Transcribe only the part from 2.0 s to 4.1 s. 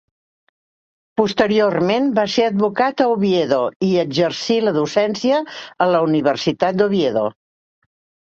va ser advocat a Oviedo i